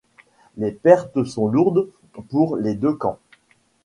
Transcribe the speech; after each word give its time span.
Les 0.57 0.71
pertes 0.71 1.23
sont 1.25 1.47
lourdes 1.47 1.87
pour 2.29 2.57
les 2.57 2.73
deux 2.73 2.95
camps. 2.95 3.19